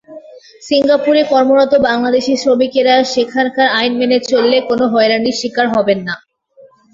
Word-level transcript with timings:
সিঙ্গাপুরে 0.61 1.21
কর্মরত 1.31 1.73
বাংলাদেশি 1.87 2.33
শ্রমিকেরা 2.37 2.95
সেখানকার 3.13 3.67
আইন 3.79 3.93
মেনে 3.99 4.17
চললে 4.31 4.57
কোনো 4.69 4.85
হয়রানির 4.93 5.39
শিকার 5.41 5.67
হবেন 5.75 5.99
না। 6.07 6.15